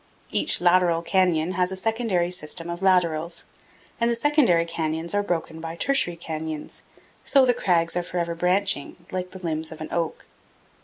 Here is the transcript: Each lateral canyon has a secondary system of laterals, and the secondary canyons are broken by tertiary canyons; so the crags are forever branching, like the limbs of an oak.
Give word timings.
Each 0.31 0.59
lateral 0.59 1.03
canyon 1.03 1.51
has 1.51 1.71
a 1.71 1.75
secondary 1.75 2.31
system 2.31 2.71
of 2.71 2.81
laterals, 2.81 3.45
and 3.99 4.09
the 4.09 4.15
secondary 4.15 4.65
canyons 4.65 5.13
are 5.13 5.21
broken 5.21 5.61
by 5.61 5.75
tertiary 5.75 6.15
canyons; 6.15 6.81
so 7.23 7.45
the 7.45 7.53
crags 7.53 7.95
are 7.95 8.01
forever 8.01 8.33
branching, 8.33 8.95
like 9.11 9.29
the 9.29 9.37
limbs 9.45 9.71
of 9.71 9.79
an 9.79 9.89
oak. 9.91 10.25